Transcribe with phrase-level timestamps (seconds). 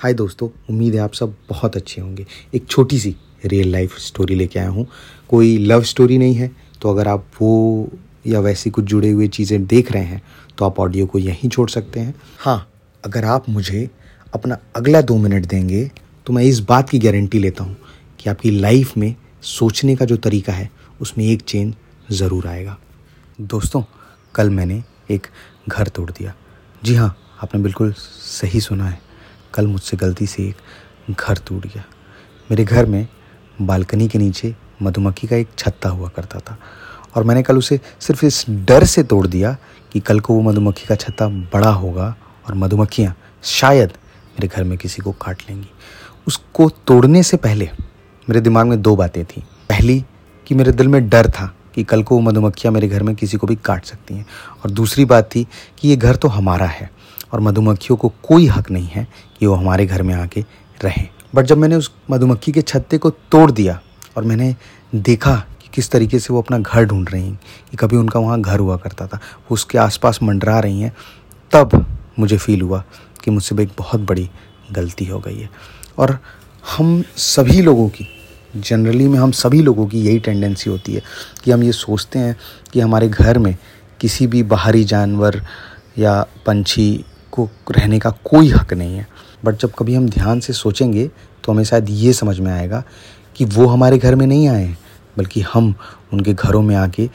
[0.00, 3.14] हाय दोस्तों, उम्मीद है आप सब बहुत अच्छे होंगे। एक छोटी सी
[3.44, 4.86] रियल लाइफ स्टोरी लेके आया हूँ।
[5.30, 6.50] कोई लव स्टोरी नहीं है
[6.82, 7.88] तो अगर आप वो
[8.26, 10.22] या वैसी कुछ जुड़े हुए चीज़ें देख रहे हैं
[10.58, 12.70] तो आप ऑडियो को यहीं छोड़ सकते हैं। हाँ
[13.04, 13.88] अगर आप मुझे
[14.34, 15.84] अपना अगला दो मिनट देंगे
[16.26, 17.76] तो मैं इस बात की गारंटी लेता हूँ
[18.20, 20.70] कि आपकी लाइफ में सोचने का जो तरीका है,
[21.00, 21.74] उसमें एक चेंज
[22.12, 22.78] ज़रूर आएगा।
[23.42, 23.82] दोस्तों,
[24.34, 25.26] कल मैंने एक
[25.68, 26.34] घर तोड़ दिया।
[26.82, 29.09] जी हाँ आपने बिल्कुल सही सुना है।
[29.54, 30.56] कल मुझसे गलती से एक
[31.10, 31.84] घर टूट गया।
[32.50, 33.06] मेरे घर में
[33.62, 36.58] बालकनी के नीचे मधुमक्खी का एक छत्ता हुआ करता था
[37.16, 39.56] और मैंने कल उसे सिर्फ़ इस डर से तोड़ दिया
[39.92, 42.14] कि कल को वो मधुमक्खी का छत्ता बड़ा होगा
[42.48, 43.88] और मधुमक्खियाँ शायद
[44.30, 45.70] मेरे घर में किसी को काट लेंगी।
[46.26, 47.70] उसको तोड़ने से पहले
[48.28, 50.04] मेरे दिमाग में दो बातें थी। पहली,
[50.46, 53.36] कि मेरे दिल में डर था कि कल को वो मधुमक्खियाँ मेरे घर में किसी
[53.36, 54.26] को भी काट सकती हैं।
[54.64, 55.46] और दूसरी बात थी
[55.78, 56.90] कि ये घर तो हमारा है
[57.32, 59.06] और मधुमक्खियों को कोई हक नहीं है
[59.38, 60.44] कि वो हमारे घर में आके
[60.84, 63.80] रहें। बट जब मैंने उस मधुमक्खी के छत्ते को तोड़ दिया
[64.16, 64.56] और मैंने
[64.94, 67.40] देखा कि किस तरीके से वो अपना घर ढूंढ रही हैं,
[67.70, 70.96] कि कभी उनका वहाँ घर हुआ करता था, वो उसके आसपास मंडरा रही हैं,
[71.52, 71.86] तब
[72.18, 72.84] मुझे फील हुआ
[73.24, 74.30] कि मुझसे भी एक बहुत बड़ी
[74.72, 75.50] गलती हो गई है।
[75.98, 76.18] और
[76.76, 78.08] हम सभी लोगों की
[78.56, 81.02] जनरली में हम सभी लोगों की यही टेंडेंसी होती है
[81.44, 82.36] कि हम ये सोचते हैं
[82.72, 83.56] कि हमारे घर में
[84.00, 85.42] किसी भी बाहरी जानवर
[85.98, 87.04] या पंछी
[87.46, 89.06] को रहने का कोई हक नहीं है।
[89.44, 91.10] बट जब कभी हम ध्यान से सोचेंगे
[91.44, 92.82] तो हमें शायद ये समझ में आएगा
[93.36, 94.78] कि वो हमारे घर में नहीं आए हैं,
[95.18, 95.74] बल्कि हम
[96.12, 97.08] उनके घरों में आके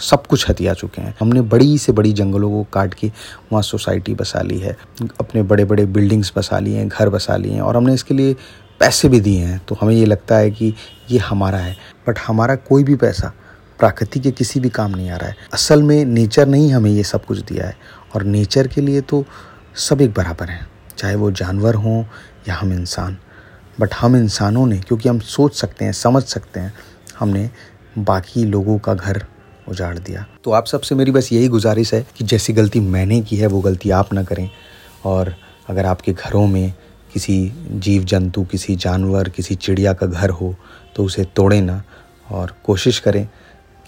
[0.00, 3.06] सब कुछ हथिया चुके हैं। हमने बड़ी से बड़ी जंगलों को काट के
[3.52, 4.76] वहाँ सोसाइटी बसा ली है,
[5.20, 8.34] अपने बड़े बड़े बिल्डिंग्स बसा लिए हैं, घर बसा लिए हैं, और हमने इसके लिए
[8.80, 10.74] पैसे भी दिए हैं। तो हमें ये लगता है कि
[11.10, 11.76] ये हमारा है।
[12.08, 13.32] बट हमारा कोई भी पैसा
[13.78, 17.02] प्रकृति के किसी भी काम नहीं आ रहा है। असल में नेचर नहीं हमें ये
[17.02, 17.76] सब कुछ दिया है।
[18.14, 19.24] और नेचर के लिए तो
[19.76, 22.04] सब एक बराबर हैं, चाहे वो जानवर हों
[22.48, 23.18] या हम इंसान।
[23.80, 26.74] बट हम इंसानों ने, क्योंकि हम सोच सकते हैं, समझ सकते हैं,
[27.18, 27.50] हमने
[27.98, 29.24] बाकी लोगों का घर
[29.68, 33.36] उजाड़ दिया। तो आप सबसे मेरी बस यही गुजारिश है कि जैसी गलती मैंने की
[33.36, 34.50] है, वो गलती आप ना करें।
[35.04, 35.34] और
[35.68, 36.74] अगर आपके घरों में
[37.12, 40.56] किसी जीव जंतु किसी जानवर, किसी चिड़िया का घर हो
[40.96, 41.82] तो उसे तोड़ें ना।
[42.30, 43.28] और कोशिश करें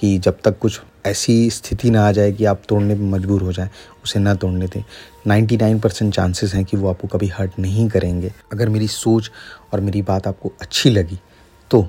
[0.00, 3.52] कि जब तक कुछ ऐसी स्थिति ना आ जाए कि आप तोड़ने पर मजबूर हो
[3.52, 3.68] जाएँ,
[4.04, 4.82] उसे ना तोड़ने दें।
[5.26, 9.30] 99 परसेंट चांसेस हैं कि वो आपको कभी हर्ट नहीं करेंगे। अगर मेरी सोच
[9.72, 11.18] और मेरी बात आपको अच्छी लगी
[11.70, 11.86] तो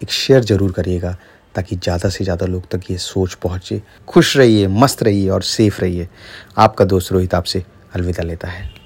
[0.00, 1.16] एक शेयर ज़रूर करिएगा,
[1.54, 5.80] ताकि ज़्यादा से ज़्यादा लोग तक ये सोच पहुँचे। खुश रहिए, मस्त रहिए और सेफ़
[5.80, 6.08] रहिए।
[6.58, 8.85] आपका दोस्त रोहित आपसे अलविदा लेता है।